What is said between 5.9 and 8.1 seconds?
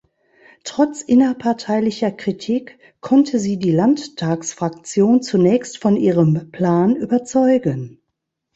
ihrem Plan überzeugen.